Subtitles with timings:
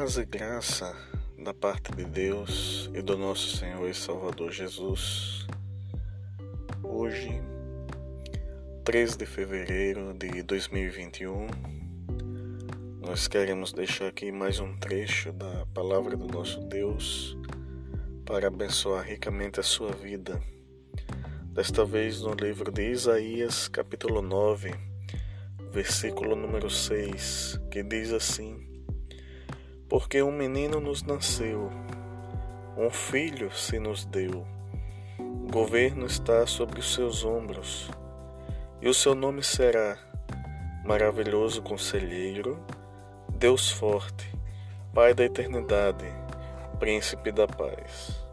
[0.00, 0.96] Paz e graça
[1.38, 5.46] da parte de Deus e do nosso Senhor e Salvador Jesus.
[6.82, 7.30] Hoje,
[8.82, 11.48] 3 de fevereiro de 2021,
[12.98, 17.36] nós queremos deixar aqui mais um trecho da palavra do nosso Deus
[18.24, 20.40] para abençoar ricamente a sua vida.
[21.52, 24.72] Desta vez no livro de Isaías, capítulo 9,
[25.70, 28.69] versículo número 6, que diz assim:
[29.90, 31.68] porque um menino nos nasceu,
[32.78, 34.46] um filho se nos deu.
[35.18, 37.90] O governo está sobre os seus ombros,
[38.80, 39.98] e o seu nome será
[40.84, 42.64] Maravilhoso Conselheiro,
[43.34, 44.32] Deus Forte,
[44.94, 46.06] Pai da Eternidade,
[46.78, 48.24] Príncipe da Paz.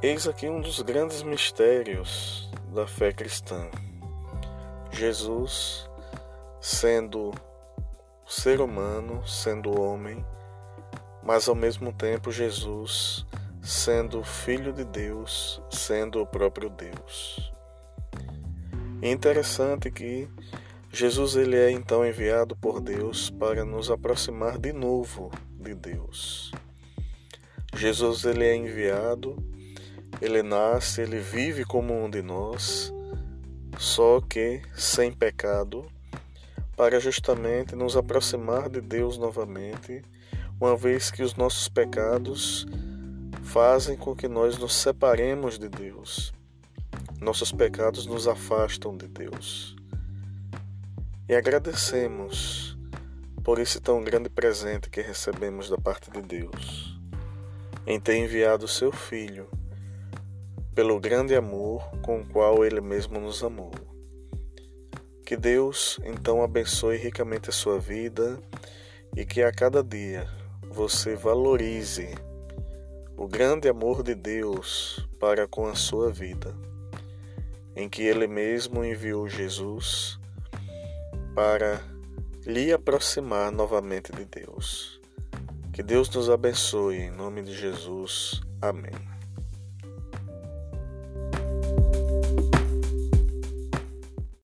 [0.00, 3.68] Eis aqui um dos grandes mistérios da fé cristã.
[4.92, 5.90] Jesus,
[6.60, 7.32] sendo
[8.26, 10.24] ser humano sendo homem,
[11.22, 13.26] mas ao mesmo tempo Jesus
[13.62, 17.52] sendo filho de Deus, sendo o próprio Deus.
[19.00, 20.28] É interessante que
[20.92, 26.52] Jesus ele é então enviado por Deus para nos aproximar de novo de Deus.
[27.74, 29.36] Jesus ele é enviado,
[30.20, 32.92] ele nasce, ele vive como um de nós,
[33.78, 35.86] só que sem pecado,
[36.76, 40.02] para justamente nos aproximar de Deus novamente,
[40.60, 42.66] uma vez que os nossos pecados
[43.42, 46.32] fazem com que nós nos separemos de Deus.
[47.20, 49.76] Nossos pecados nos afastam de Deus.
[51.28, 52.76] E agradecemos
[53.42, 56.98] por esse tão grande presente que recebemos da parte de Deus,
[57.86, 59.48] em ter enviado seu Filho,
[60.74, 63.93] pelo grande amor com o qual ele mesmo nos amou.
[65.24, 68.38] Que Deus então abençoe ricamente a sua vida
[69.16, 70.28] e que a cada dia
[70.70, 72.14] você valorize
[73.16, 76.54] o grande amor de Deus para com a sua vida,
[77.74, 80.18] em que Ele mesmo enviou Jesus
[81.34, 81.80] para
[82.44, 85.00] lhe aproximar novamente de Deus.
[85.72, 88.42] Que Deus nos abençoe em nome de Jesus.
[88.60, 89.13] Amém.